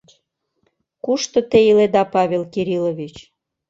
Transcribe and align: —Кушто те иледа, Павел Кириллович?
—Кушто 1.03 1.37
те 1.49 1.59
иледа, 1.69 2.03
Павел 2.15 2.43
Кириллович? 2.53 3.15